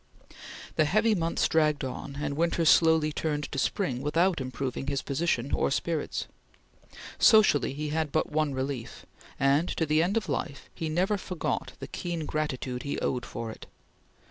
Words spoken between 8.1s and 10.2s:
but one relief; and, to the end